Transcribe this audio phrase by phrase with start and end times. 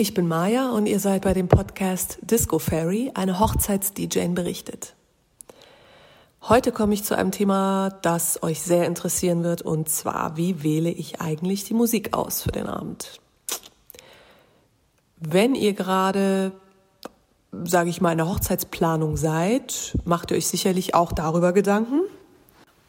[0.00, 4.94] Ich bin Maya und ihr seid bei dem Podcast Disco Fairy, eine Hochzeits-DJ berichtet.
[6.40, 10.88] Heute komme ich zu einem Thema, das euch sehr interessieren wird, und zwar, wie wähle
[10.88, 13.20] ich eigentlich die Musik aus für den Abend?
[15.18, 16.52] Wenn ihr gerade,
[17.52, 22.00] sage ich mal, in der Hochzeitsplanung seid, macht ihr euch sicherlich auch darüber Gedanken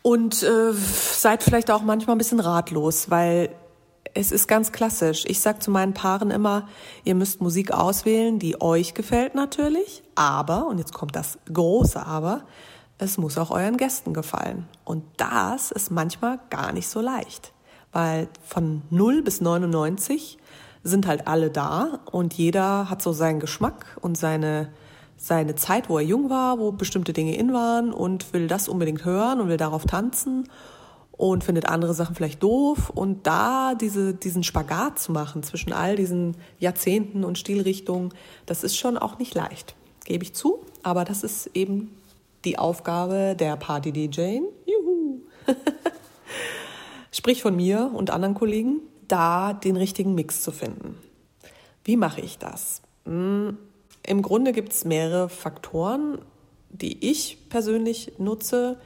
[0.02, 3.50] und äh, seid vielleicht auch manchmal ein bisschen ratlos, weil
[4.14, 5.24] es ist ganz klassisch.
[5.28, 6.68] Ich sag zu meinen Paaren immer,
[7.04, 12.44] ihr müsst Musik auswählen, die euch gefällt natürlich, aber, und jetzt kommt das große Aber,
[12.98, 14.68] es muss auch euren Gästen gefallen.
[14.86, 17.52] Und das ist manchmal gar nicht so leicht,
[17.92, 20.38] weil von 0 bis 99
[20.84, 24.72] sind halt alle da und jeder hat so seinen Geschmack und seine,
[25.18, 29.04] seine Zeit, wo er jung war, wo bestimmte Dinge in waren und will das unbedingt
[29.06, 30.48] hören und will darauf tanzen
[31.22, 32.90] und findet andere Sachen vielleicht doof.
[32.90, 38.12] Und da diese, diesen Spagat zu machen zwischen all diesen Jahrzehnten und Stilrichtungen,
[38.48, 40.66] das ist schon auch nicht leicht, gebe ich zu.
[40.82, 41.96] Aber das ist eben
[42.44, 44.40] die Aufgabe der Party-DJ.
[44.66, 45.22] Juhu!
[47.12, 50.98] Sprich von mir und anderen Kollegen, da den richtigen Mix zu finden.
[51.84, 52.82] Wie mache ich das?
[53.06, 53.60] Hm,
[54.08, 56.18] Im Grunde gibt es mehrere Faktoren,
[56.70, 58.80] die ich persönlich nutze.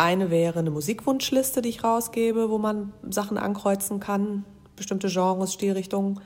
[0.00, 6.20] Eine wäre eine Musikwunschliste, die ich rausgebe, wo man Sachen ankreuzen kann, bestimmte Genres, Stilrichtungen.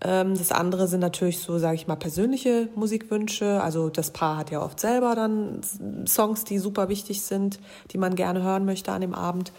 [0.00, 3.62] Ähm, das andere sind natürlich so, sage ich mal, persönliche Musikwünsche.
[3.62, 5.60] Also das Paar hat ja oft selber dann
[6.08, 9.52] Songs, die super wichtig sind, die man gerne hören möchte an dem Abend.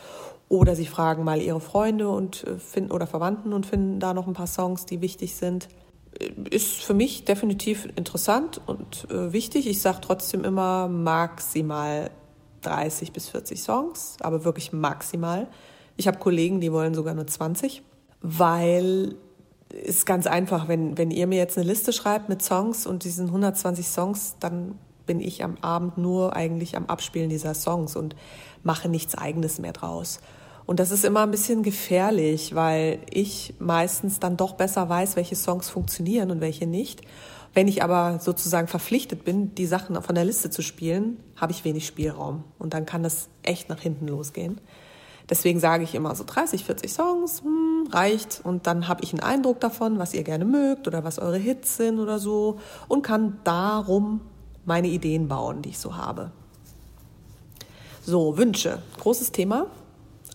[0.50, 4.26] Oder sie fragen mal ihre Freunde und äh, finden oder Verwandten und finden da noch
[4.26, 5.68] ein paar Songs, die wichtig sind.
[6.50, 9.68] Ist für mich definitiv interessant und äh, wichtig.
[9.68, 12.10] Ich sage trotzdem immer maximal
[12.64, 15.48] 30 bis 40 Songs, aber wirklich maximal.
[15.96, 17.84] Ich habe Kollegen, die wollen sogar nur 20,
[18.22, 19.16] weil
[19.70, 23.28] ist ganz einfach, wenn, wenn ihr mir jetzt eine Liste schreibt mit Songs und diesen
[23.28, 28.16] 120 Songs, dann bin ich am Abend nur eigentlich am Abspielen dieser Songs und
[28.62, 30.20] mache nichts eigenes mehr draus.
[30.66, 35.36] Und das ist immer ein bisschen gefährlich, weil ich meistens dann doch besser weiß, welche
[35.36, 37.02] Songs funktionieren und welche nicht.
[37.54, 41.66] Wenn ich aber sozusagen verpflichtet bin, die Sachen von der Liste zu spielen, habe ich
[41.66, 42.44] wenig Spielraum.
[42.60, 44.60] Und dann kann das echt nach hinten losgehen.
[45.30, 48.42] Deswegen sage ich immer so 30, 40 Songs, hm, reicht.
[48.44, 51.78] Und dann habe ich einen Eindruck davon, was ihr gerne mögt oder was eure Hits
[51.78, 52.60] sind oder so.
[52.88, 54.22] Und kann darum
[54.66, 56.32] meine Ideen bauen, die ich so habe.
[58.02, 58.82] So, Wünsche.
[59.00, 59.68] Großes Thema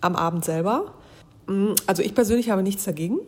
[0.01, 0.93] am Abend selber.
[1.47, 3.19] Hm, also ich persönlich habe nichts dagegen.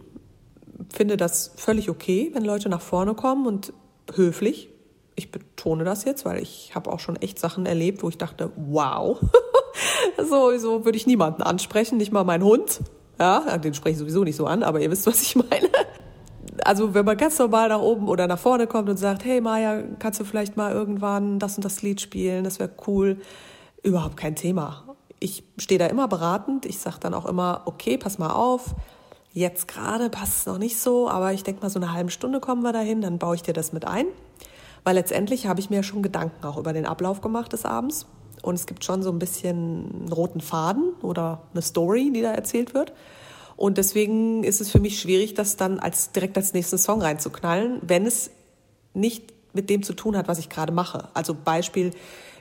[0.94, 3.74] Finde das völlig okay, wenn Leute nach vorne kommen und
[4.14, 4.70] höflich.
[5.16, 8.52] Ich betone das jetzt, weil ich habe auch schon echt Sachen erlebt, wo ich dachte,
[8.56, 9.20] wow,
[10.18, 12.82] so, so würde ich niemanden ansprechen, nicht mal meinen Hund.
[13.20, 15.70] Ja, den spreche ich sowieso nicht so an, aber ihr wisst, was ich meine.
[16.66, 19.84] Also wenn man ganz normal nach oben oder nach vorne kommt und sagt, hey Maja,
[20.00, 23.18] kannst du vielleicht mal irgendwann das und das Lied spielen, das wäre cool.
[23.84, 24.91] Überhaupt kein Thema.
[25.22, 26.66] Ich stehe da immer beratend.
[26.66, 28.76] Ich sage dann auch immer, okay, pass mal auf,
[29.34, 32.42] Jetzt gerade passt es noch nicht so, aber ich denke mal, so eine halbe Stunde
[32.42, 34.08] kommen wir dahin, dann baue ich dir das mit ein.
[34.84, 38.08] Weil letztendlich habe ich mir schon Gedanken auch über den Ablauf gemacht des Abends.
[38.42, 42.34] Und es gibt schon so ein bisschen einen roten Faden oder eine Story, die da
[42.34, 42.92] erzählt wird.
[43.56, 47.80] Und deswegen ist es für mich schwierig, das dann als, direkt als nächsten Song reinzuknallen,
[47.84, 48.32] wenn es
[48.94, 51.10] nicht mit dem zu tun hat, was ich gerade mache.
[51.14, 51.92] Also Beispiel,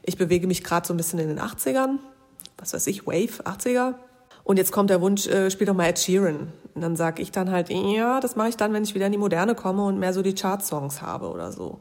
[0.03, 1.99] ich bewege mich gerade so ein bisschen in den 80ern,
[2.61, 3.95] was weiß ich, Wave, 80er.
[4.45, 6.53] Und jetzt kommt der Wunsch, äh, spiel doch mal Ed Sheeran.
[6.75, 9.13] Und dann sage ich dann halt, ja, das mache ich dann, wenn ich wieder in
[9.13, 11.79] die Moderne komme und mehr so die Chart-Songs habe oder so.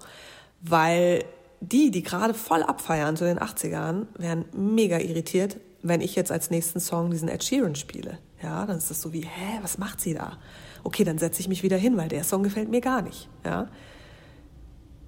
[0.62, 1.24] Weil
[1.62, 6.50] die, die gerade voll abfeiern zu den 80ern, wären mega irritiert, wenn ich jetzt als
[6.50, 8.18] nächsten Song diesen Ed Sheeran spiele.
[8.42, 10.38] Ja, dann ist das so wie, hä, was macht sie da?
[10.84, 13.30] Okay, dann setze ich mich wieder hin, weil der Song gefällt mir gar nicht.
[13.46, 13.68] Ja.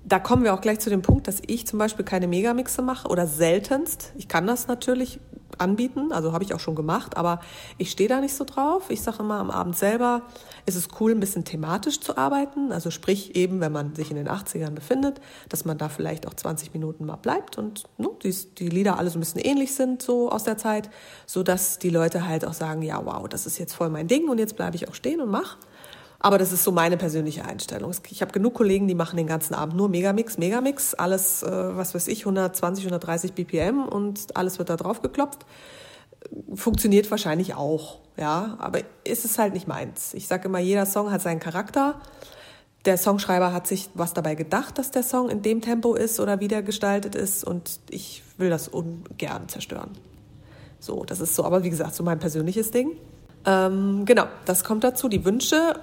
[0.03, 3.07] Da kommen wir auch gleich zu dem Punkt, dass ich zum Beispiel keine Megamixe mache
[3.07, 4.13] oder seltenst.
[4.17, 5.19] Ich kann das natürlich
[5.57, 6.11] anbieten.
[6.11, 7.39] Also habe ich auch schon gemacht, aber
[7.77, 8.89] ich stehe da nicht so drauf.
[8.89, 10.23] Ich sage immer, am Abend selber
[10.65, 12.71] ist es cool, ein bisschen thematisch zu arbeiten.
[12.71, 16.33] Also sprich eben, wenn man sich in den 80ern befindet, dass man da vielleicht auch
[16.33, 20.01] 20 Minuten mal bleibt und ne, die, die Lieder alle so ein bisschen ähnlich sind
[20.01, 20.89] so aus der Zeit,
[21.25, 24.29] so dass die Leute halt auch sagen, ja wow, das ist jetzt voll mein Ding
[24.29, 25.57] und jetzt bleibe ich auch stehen und mach.
[26.23, 27.95] Aber das ist so meine persönliche Einstellung.
[28.11, 31.95] Ich habe genug Kollegen, die machen den ganzen Abend nur Megamix, Megamix, alles, äh, was
[31.95, 35.47] weiß ich, 120, 130 BPM und alles wird da drauf geklopft.
[36.53, 40.13] Funktioniert wahrscheinlich auch, ja, aber ist es halt nicht meins.
[40.13, 41.99] Ich sage immer, jeder Song hat seinen Charakter.
[42.85, 46.39] Der Songschreiber hat sich was dabei gedacht, dass der Song in dem Tempo ist oder
[46.39, 49.89] wieder gestaltet ist und ich will das ungern zerstören.
[50.79, 52.91] So, das ist so, aber wie gesagt, so mein persönliches Ding.
[53.45, 55.79] Ähm, genau, das kommt dazu, die Wünsche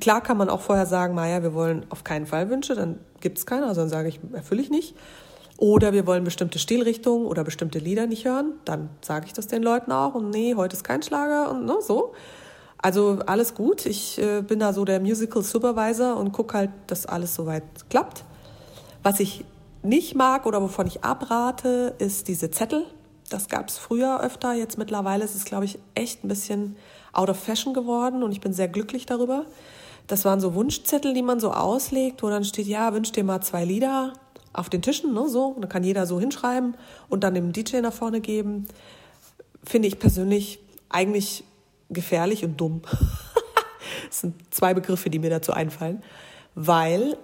[0.00, 3.38] klar kann man auch vorher sagen, Maja, wir wollen auf keinen Fall Wünsche, dann gibt
[3.38, 4.94] es keine, also dann sage ich, erfülle ich nicht.
[5.56, 9.62] Oder wir wollen bestimmte Stilrichtungen oder bestimmte Lieder nicht hören, dann sage ich das den
[9.62, 12.14] Leuten auch und nee, heute ist kein Schlager und ne, so.
[12.80, 13.86] Also alles gut.
[13.86, 18.24] Ich äh, bin da so der Musical Supervisor und gucke halt, dass alles soweit klappt.
[19.02, 19.44] Was ich
[19.82, 22.84] nicht mag oder wovon ich abrate, ist diese Zettel.
[23.28, 24.54] Das gab es früher öfter.
[24.54, 26.76] Jetzt mittlerweile ist es, glaube ich, echt ein bisschen
[27.12, 29.44] out of fashion geworden und ich bin sehr glücklich darüber.
[30.06, 33.42] Das waren so Wunschzettel, die man so auslegt, wo dann steht, ja, wünsch dir mal
[33.42, 34.14] zwei Lieder
[34.54, 35.54] auf den Tischen, ne, so.
[35.60, 36.76] Dann kann jeder so hinschreiben
[37.08, 38.66] und dann dem DJ nach vorne geben.
[39.62, 41.44] Finde ich persönlich eigentlich
[41.90, 42.82] gefährlich und dumm.
[44.08, 46.02] das sind zwei Begriffe, die mir dazu einfallen,
[46.54, 47.18] weil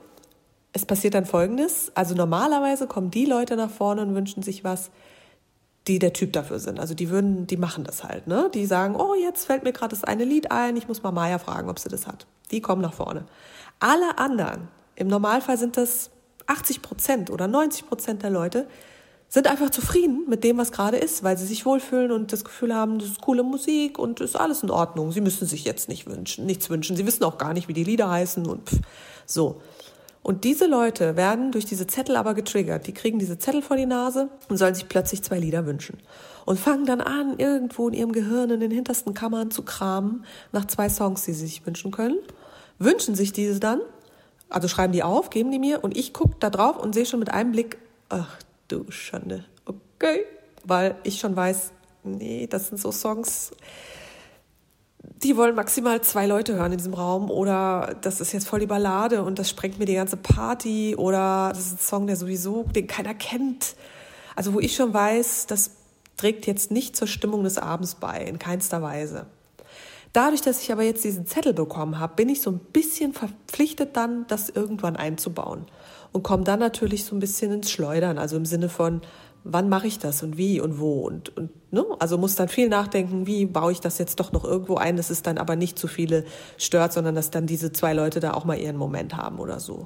[0.74, 1.92] es passiert dann Folgendes.
[1.94, 4.90] Also normalerweise kommen die Leute nach vorne und wünschen sich was,
[5.86, 6.80] die der Typ dafür sind.
[6.80, 8.50] Also die würden, die machen das halt, ne?
[8.54, 11.38] Die sagen, oh, jetzt fällt mir gerade das eine Lied ein, ich muss mal Maya
[11.38, 12.26] fragen, ob sie das hat.
[12.50, 13.26] Die kommen nach vorne.
[13.80, 16.10] Alle anderen, im Normalfall sind das
[16.46, 18.66] 80 Prozent oder 90 Prozent der Leute,
[19.28, 22.74] sind einfach zufrieden mit dem, was gerade ist, weil sie sich wohlfühlen und das Gefühl
[22.74, 25.10] haben, das ist coole Musik und ist alles in Ordnung.
[25.10, 26.96] Sie müssen sich jetzt nicht wünschen, nichts wünschen.
[26.96, 28.78] Sie wissen auch gar nicht, wie die Lieder heißen und pff,
[29.26, 29.60] so.
[30.24, 32.86] Und diese Leute werden durch diese Zettel aber getriggert.
[32.86, 35.98] Die kriegen diese Zettel vor die Nase und sollen sich plötzlich zwei Lieder wünschen.
[36.46, 40.64] Und fangen dann an, irgendwo in ihrem Gehirn in den hintersten Kammern zu kramen nach
[40.64, 42.16] zwei Songs, die sie sich wünschen können.
[42.78, 43.82] Wünschen sich diese dann,
[44.48, 47.20] also schreiben die auf, geben die mir und ich gucke da drauf und sehe schon
[47.20, 47.76] mit einem Blick,
[48.08, 48.38] ach
[48.68, 50.24] du Schande, okay,
[50.64, 51.72] weil ich schon weiß,
[52.02, 53.52] nee, das sind so Songs,
[55.22, 58.66] die wollen maximal zwei Leute hören in diesem Raum oder das ist jetzt voll die
[58.66, 62.64] Ballade und das sprengt mir die ganze Party oder das ist ein Song, der sowieso,
[62.64, 63.74] den keiner kennt.
[64.36, 65.72] Also wo ich schon weiß, das
[66.16, 69.26] trägt jetzt nicht zur Stimmung des Abends bei, in keinster Weise.
[70.12, 73.96] Dadurch, dass ich aber jetzt diesen Zettel bekommen habe, bin ich so ein bisschen verpflichtet
[73.96, 75.66] dann, das irgendwann einzubauen
[76.12, 79.00] und komme dann natürlich so ein bisschen ins Schleudern, also im Sinne von,
[79.44, 81.84] wann mache ich das und wie und wo und, und ne?
[82.00, 85.10] also muss dann viel nachdenken, wie baue ich das jetzt doch noch irgendwo ein, dass
[85.10, 86.24] es dann aber nicht zu viele
[86.56, 89.84] stört, sondern dass dann diese zwei Leute da auch mal ihren Moment haben oder so.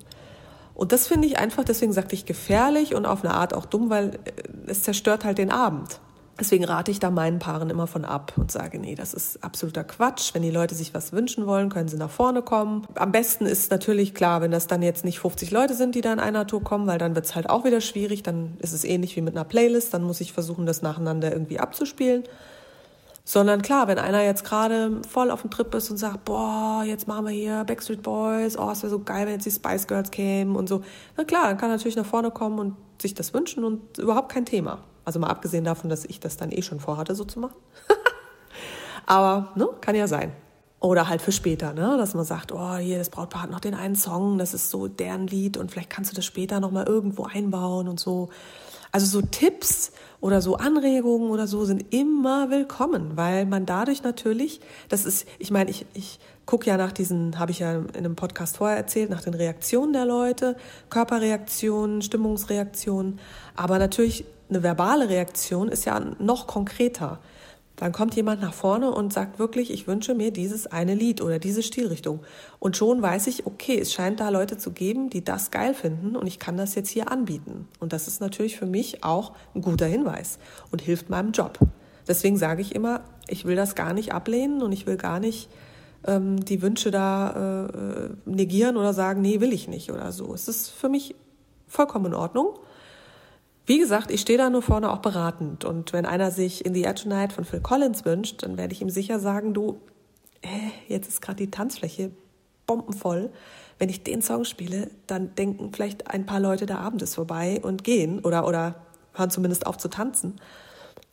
[0.75, 3.91] Und das finde ich einfach, deswegen sagte ich gefährlich und auf eine Art auch dumm,
[3.91, 5.99] weil äh, es zerstört halt den Abend.
[6.41, 9.83] Deswegen rate ich da meinen Paaren immer von ab und sage, nee, das ist absoluter
[9.83, 10.35] Quatsch.
[10.35, 12.87] Wenn die Leute sich was wünschen wollen, können sie nach vorne kommen.
[12.95, 16.13] Am besten ist natürlich klar, wenn das dann jetzt nicht 50 Leute sind, die da
[16.13, 18.23] in einer Tour kommen, weil dann wird's halt auch wieder schwierig.
[18.23, 19.93] Dann ist es ähnlich wie mit einer Playlist.
[19.93, 22.23] Dann muss ich versuchen, das nacheinander irgendwie abzuspielen.
[23.25, 27.09] Sondern klar, wenn einer jetzt gerade voll auf dem Trip ist und sagt, boah, jetzt
[27.09, 30.11] machen wir hier Backstreet Boys, oh, es wäre so geil, wenn jetzt die Spice Girls
[30.11, 30.83] kämen und so.
[31.17, 34.33] Na klar, dann kann er natürlich nach vorne kommen und sich das wünschen und überhaupt
[34.33, 34.79] kein Thema.
[35.09, 37.57] Also mal abgesehen davon, dass ich das dann eh schon vorhatte, so zu machen.
[39.07, 40.33] Aber ne, kann ja sein.
[40.81, 41.97] Oder halt für später, ne?
[41.97, 44.87] dass man sagt, oh, hier, das Brautpaar hat noch den einen Song, das ist so
[44.87, 48.29] deren Lied und vielleicht kannst du das später nochmal irgendwo einbauen und so.
[48.93, 54.61] Also so Tipps oder so Anregungen oder so sind immer willkommen, weil man dadurch natürlich,
[54.91, 58.15] das ist, ich meine, ich, ich gucke ja nach diesen, habe ich ja in einem
[58.15, 60.55] Podcast vorher erzählt, nach den Reaktionen der Leute,
[60.91, 63.21] Körperreaktionen, Stimmungsreaktionen,
[63.57, 67.19] aber natürlich eine verbale Reaktion ist ja noch konkreter.
[67.79, 71.39] Dann kommt jemand nach vorne und sagt wirklich, ich wünsche mir dieses eine Lied oder
[71.39, 72.21] diese Stilrichtung.
[72.59, 76.17] Und schon weiß ich, okay, es scheint da Leute zu geben, die das geil finden
[76.17, 77.69] und ich kann das jetzt hier anbieten.
[77.79, 80.41] Und das ist natürlich für mich auch ein guter Hinweis
[80.73, 81.61] und hilft meinem Job.
[82.09, 85.49] Deswegen sage ich immer, ich will das gar nicht ablehnen und ich will gar nicht
[86.05, 90.35] ähm, die Wünsche da äh, negieren oder sagen, nee, will ich nicht oder so.
[90.35, 91.15] Es ist für mich
[91.69, 92.59] vollkommen in Ordnung.
[93.69, 95.67] Wie gesagt, ich stehe da nur vorne auch beratend.
[95.67, 98.81] Und wenn einer sich In the Air Tonight von Phil Collins wünscht, dann werde ich
[98.81, 99.79] ihm sicher sagen, du,
[100.41, 100.49] äh,
[100.91, 102.11] jetzt ist gerade die Tanzfläche
[102.67, 103.29] bombenvoll.
[103.79, 107.61] Wenn ich den Song spiele, dann denken vielleicht ein paar Leute, der Abend ist vorbei
[107.63, 108.77] und gehen oder, oder
[109.13, 110.41] hören zumindest auf zu tanzen.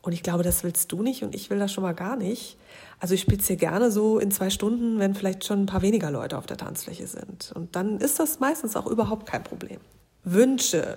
[0.00, 2.56] Und ich glaube, das willst du nicht und ich will das schon mal gar nicht.
[3.00, 5.82] Also ich spiele es hier gerne so in zwei Stunden, wenn vielleicht schon ein paar
[5.82, 7.52] weniger Leute auf der Tanzfläche sind.
[7.54, 9.78] Und dann ist das meistens auch überhaupt kein Problem.
[10.24, 10.96] Wünsche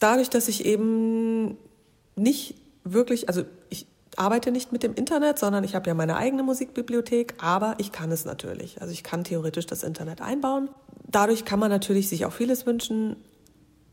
[0.00, 1.56] dadurch, dass ich eben
[2.16, 3.86] nicht wirklich, also ich
[4.16, 8.10] arbeite nicht mit dem Internet, sondern ich habe ja meine eigene Musikbibliothek, aber ich kann
[8.10, 8.80] es natürlich.
[8.80, 10.68] Also ich kann theoretisch das Internet einbauen.
[11.06, 13.16] Dadurch kann man natürlich sich auch vieles wünschen.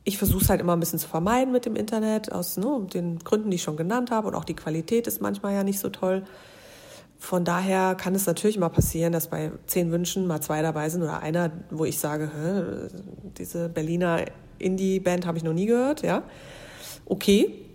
[0.04, 3.20] Ich versuche es halt immer ein bisschen zu vermeiden mit dem Internet, aus ne, den
[3.20, 4.28] Gründen, die ich schon genannt habe.
[4.28, 6.24] Und auch die Qualität ist manchmal ja nicht so toll.
[7.26, 11.02] Von daher kann es natürlich mal passieren, dass bei zehn Wünschen mal zwei dabei sind
[11.02, 12.92] oder einer, wo ich sage,
[13.40, 14.26] diese Berliner
[14.60, 16.22] Indie-Band habe ich noch nie gehört, ja.
[17.04, 17.66] Okay.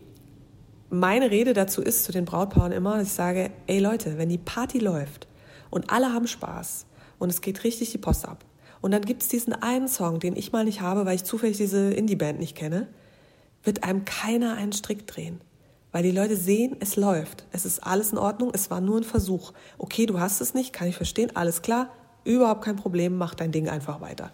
[0.88, 4.38] Meine Rede dazu ist zu den Brautpaaren immer, dass ich sage, ey Leute, wenn die
[4.38, 5.26] Party läuft
[5.68, 6.86] und alle haben Spaß
[7.18, 8.44] und es geht richtig die Post ab.
[8.80, 11.56] Und dann gibt es diesen einen Song, den ich mal nicht habe, weil ich zufällig
[11.56, 12.86] diese Indie-Band nicht kenne,
[13.64, 15.40] wird einem keiner einen Strick drehen.
[15.92, 17.44] Weil die Leute sehen, es läuft.
[17.52, 19.52] Es ist alles in Ordnung, es war nur ein Versuch.
[19.78, 21.90] Okay, du hast es nicht, kann ich verstehen, alles klar,
[22.24, 24.30] überhaupt kein Problem, mach dein Ding einfach weiter.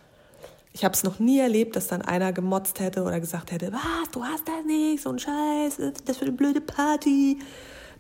[0.73, 4.11] Ich habe es noch nie erlebt, dass dann einer gemotzt hätte oder gesagt hätte, was,
[4.13, 7.39] du hast das nicht, so ein Scheiß, das für eine blöde Party.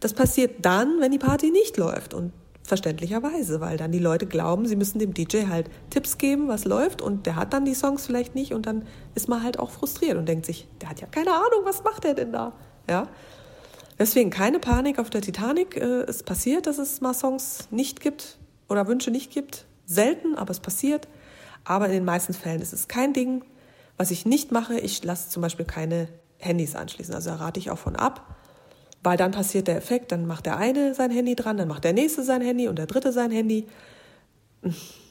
[0.00, 2.32] Das passiert dann, wenn die Party nicht läuft und
[2.64, 7.00] verständlicherweise, weil dann die Leute glauben, sie müssen dem DJ halt Tipps geben, was läuft
[7.00, 10.18] und der hat dann die Songs vielleicht nicht und dann ist man halt auch frustriert
[10.18, 12.52] und denkt sich, der hat ja keine Ahnung, was macht der denn da?
[12.90, 13.08] Ja.
[13.98, 15.76] Deswegen keine Panik auf der Titanic.
[15.76, 18.38] Äh, es passiert, dass es mal Songs nicht gibt
[18.68, 19.66] oder Wünsche nicht gibt.
[19.86, 21.08] Selten, aber es passiert.
[21.64, 23.44] Aber in den meisten Fällen ist es kein Ding.
[23.96, 27.14] Was ich nicht mache, ich lasse zum Beispiel keine Handys anschließen.
[27.14, 28.36] Also da rate ich auch von ab,
[29.02, 31.92] weil dann passiert der Effekt, dann macht der eine sein Handy dran, dann macht der
[31.92, 33.66] nächste sein Handy und der dritte sein Handy.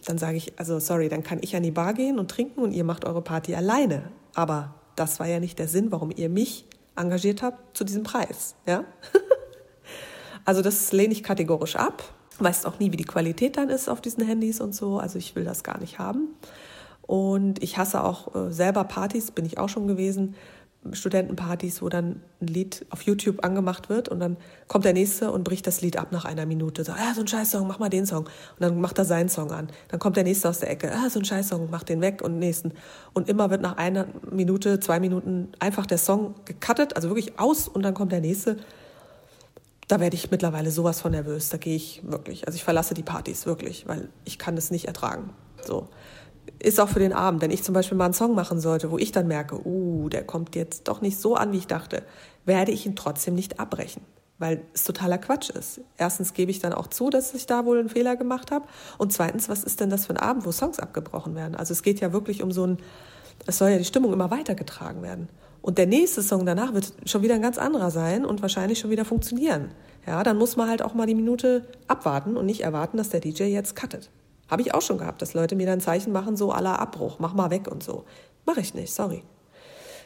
[0.05, 2.71] Dann sage ich, also sorry, dann kann ich an die Bar gehen und trinken und
[2.73, 4.11] ihr macht eure Party alleine.
[4.35, 6.65] Aber das war ja nicht der Sinn, warum ihr mich
[6.95, 8.55] engagiert habt zu diesem Preis.
[8.65, 8.83] Ja?
[10.45, 12.03] also das lehne ich kategorisch ab.
[12.39, 14.99] Weiß auch nie, wie die Qualität dann ist auf diesen Handys und so.
[14.99, 16.35] Also ich will das gar nicht haben.
[17.01, 20.35] Und ich hasse auch äh, selber Partys, bin ich auch schon gewesen,
[20.93, 24.37] Studentenpartys, wo dann ein Lied auf YouTube angemacht wird und dann
[24.67, 26.83] kommt der nächste und bricht das Lied ab nach einer Minute.
[26.83, 28.25] So, ja, so ein Scheißsong, mach mal den Song.
[28.25, 29.69] Und dann macht er seinen Song an.
[29.89, 32.39] Dann kommt der nächste aus der Ecke, ah, so ein Scheißsong, mach den weg und
[32.39, 32.73] nächsten.
[33.13, 37.67] Und immer wird nach einer Minute, zwei Minuten einfach der Song gecuttet, also wirklich aus
[37.67, 38.57] und dann kommt der nächste.
[39.87, 41.49] Da werde ich mittlerweile sowas von nervös.
[41.49, 44.85] Da gehe ich wirklich, also ich verlasse die Partys wirklich, weil ich kann das nicht
[44.85, 45.31] ertragen.
[45.63, 45.89] So
[46.59, 47.41] ist auch für den Abend.
[47.41, 50.23] Wenn ich zum Beispiel mal einen Song machen sollte, wo ich dann merke, uh, der
[50.23, 52.03] kommt jetzt doch nicht so an, wie ich dachte,
[52.45, 54.01] werde ich ihn trotzdem nicht abbrechen,
[54.37, 55.81] weil es totaler Quatsch ist.
[55.97, 58.65] Erstens gebe ich dann auch zu, dass ich da wohl einen Fehler gemacht habe.
[58.97, 61.55] Und zweitens, was ist denn das für ein Abend, wo Songs abgebrochen werden?
[61.55, 62.77] Also es geht ja wirklich um so ein,
[63.45, 65.29] es soll ja die Stimmung immer weitergetragen werden.
[65.61, 68.91] Und der nächste Song danach wird schon wieder ein ganz anderer sein und wahrscheinlich schon
[68.91, 69.71] wieder funktionieren.
[70.05, 73.19] Ja, dann muss man halt auch mal die Minute abwarten und nicht erwarten, dass der
[73.19, 74.11] DJ jetzt cuttet.
[74.47, 77.33] Habe ich auch schon gehabt, dass Leute mir dann Zeichen machen, so aller Abbruch, mach
[77.33, 78.05] mal weg und so.
[78.45, 79.23] Mache ich nicht, sorry.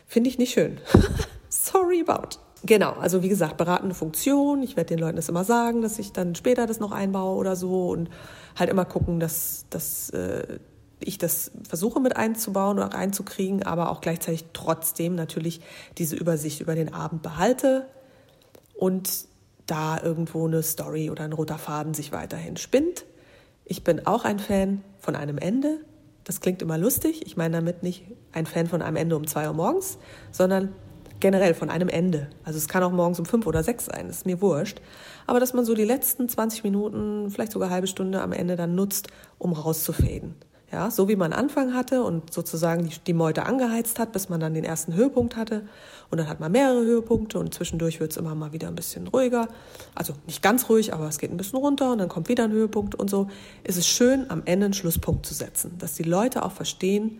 [0.07, 0.79] Finde ich nicht schön.
[1.49, 2.39] sorry about.
[2.63, 4.63] Genau, also wie gesagt, beratende Funktion.
[4.63, 7.55] Ich werde den Leuten das immer sagen, dass ich dann später das noch einbaue oder
[7.55, 8.09] so und
[8.57, 10.59] halt immer gucken, dass, dass äh,
[10.99, 15.61] ich das versuche mit einzubauen oder reinzukriegen, aber auch gleichzeitig trotzdem natürlich
[15.97, 17.87] diese Übersicht über den Abend behalte
[18.75, 19.09] und
[19.65, 23.05] da irgendwo eine Story oder ein roter Faden sich weiterhin spinnt.
[23.69, 25.81] Ich bin auch ein Fan von einem Ende.
[26.23, 27.21] Das klingt immer lustig.
[27.27, 29.99] Ich meine damit nicht ein Fan von einem Ende um zwei Uhr morgens,
[30.31, 30.73] sondern
[31.19, 32.31] generell von einem Ende.
[32.43, 34.81] Also es kann auch morgens um fünf oder sechs sein, das ist mir wurscht.
[35.27, 38.73] Aber dass man so die letzten 20 Minuten, vielleicht sogar halbe Stunde am Ende dann
[38.73, 40.33] nutzt, um rauszufaden.
[40.71, 44.39] Ja, so wie man Anfang hatte und sozusagen die, die Meute angeheizt hat, bis man
[44.39, 45.63] dann den ersten Höhepunkt hatte.
[46.11, 49.07] Und dann hat man mehrere Höhepunkte und zwischendurch wird es immer mal wieder ein bisschen
[49.07, 49.47] ruhiger.
[49.95, 52.51] Also nicht ganz ruhig, aber es geht ein bisschen runter und dann kommt wieder ein
[52.51, 53.29] Höhepunkt und so.
[53.63, 57.19] Es ist schön, am Ende einen Schlusspunkt zu setzen, dass die Leute auch verstehen,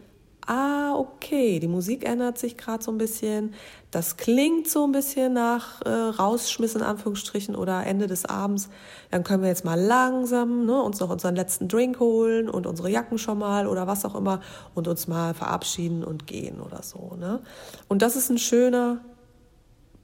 [0.50, 3.54] ah, okay, die Musik ändert sich gerade so ein bisschen.
[3.92, 8.70] Das klingt so ein bisschen nach äh, Rausschmiss in Anführungsstrichen oder Ende des Abends.
[9.12, 12.90] Dann können wir jetzt mal langsam ne, uns noch unseren letzten Drink holen und unsere
[12.90, 14.42] Jacken schon mal oder was auch immer
[14.74, 17.16] und uns mal verabschieden und gehen oder so.
[17.20, 17.42] Ne?
[17.88, 19.02] Und das ist ein schöner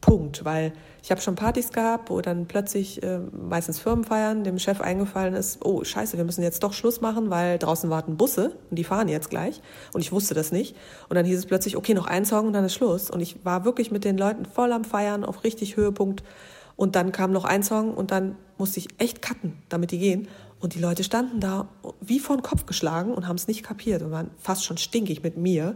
[0.01, 4.81] Punkt, weil ich habe schon Partys gehabt, wo dann plötzlich äh, meistens Firmenfeiern dem Chef
[4.81, 8.77] eingefallen ist, oh scheiße, wir müssen jetzt doch Schluss machen, weil draußen warten Busse und
[8.77, 9.61] die fahren jetzt gleich.
[9.93, 10.75] Und ich wusste das nicht.
[11.09, 13.09] Und dann hieß es plötzlich, okay, noch ein Song und dann ist Schluss.
[13.09, 16.23] Und ich war wirklich mit den Leuten voll am Feiern, auf richtig Höhepunkt.
[16.75, 20.27] Und dann kam noch ein Song und dann musste ich echt cutten, damit die gehen.
[20.59, 21.67] Und die Leute standen da
[22.01, 25.23] wie vor den Kopf geschlagen und haben es nicht kapiert und waren fast schon stinkig
[25.23, 25.75] mit mir,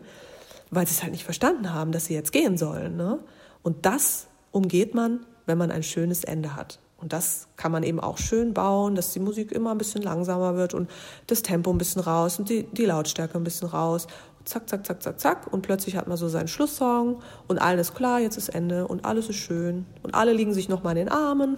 [0.72, 3.20] weil sie es halt nicht verstanden haben, dass sie jetzt gehen sollen, ne?
[3.64, 6.80] Und das umgeht man, wenn man ein schönes Ende hat.
[6.98, 10.56] Und das kann man eben auch schön bauen, dass die Musik immer ein bisschen langsamer
[10.56, 10.90] wird und
[11.28, 14.08] das Tempo ein bisschen raus und die, die Lautstärke ein bisschen raus.
[14.44, 15.54] Zack, zack, zack, zack, zack.
[15.54, 19.30] Und plötzlich hat man so seinen Schlusssong und alles klar, jetzt ist Ende und alles
[19.30, 19.86] ist schön.
[20.04, 21.58] Und alle liegen sich nochmal in den Armen.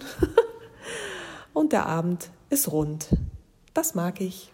[1.52, 3.08] und der Abend ist rund.
[3.74, 4.51] Das mag ich.